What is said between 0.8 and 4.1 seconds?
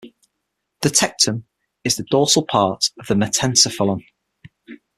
The tectum is the dorsal part of the metencephalon.